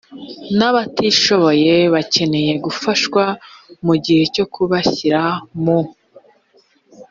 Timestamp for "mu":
3.85-3.93, 5.63-5.79